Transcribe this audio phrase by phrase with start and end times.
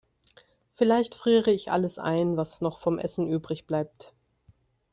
[0.73, 4.15] Vielleicht friere ich alles ein, was noch vom Essen übrigbleibt.